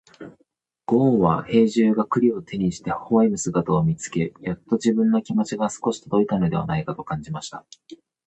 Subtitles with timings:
[0.87, 7.63] ごんは兵十が栗を手にして微笑む姿を見つけ、やっと自分の気持ちが少し届いたのではないかと感じました。